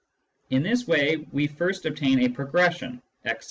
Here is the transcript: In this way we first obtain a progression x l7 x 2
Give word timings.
In 0.49 0.63
this 0.63 0.87
way 0.87 1.27
we 1.31 1.45
first 1.45 1.85
obtain 1.85 2.21
a 2.23 2.29
progression 2.29 3.03
x 3.23 3.25
l7 3.25 3.31
x 3.33 3.37
2 3.39 3.39